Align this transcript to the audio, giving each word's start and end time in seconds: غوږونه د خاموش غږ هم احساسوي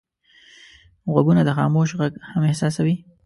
غوږونه 1.11 1.41
د 1.45 1.49
خاموش 1.57 1.89
غږ 1.99 2.13
هم 2.31 2.41
احساسوي 2.49 2.95